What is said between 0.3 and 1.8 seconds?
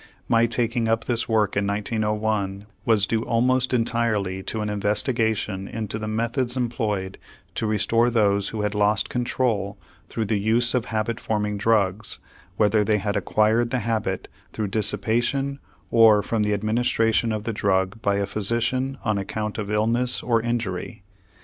taking up this work in